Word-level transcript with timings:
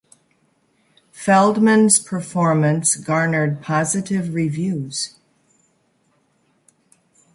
Feldman's 1.11 1.99
performance 1.99 2.95
garnered 2.95 3.61
positive 3.61 4.33
reviews. 4.33 5.15